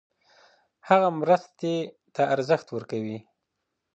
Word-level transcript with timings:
هغه 0.89 1.07
مرستې 1.19 1.75
ته 2.13 2.23
ارزښت 2.33 2.67
ورکوي. 2.71 3.17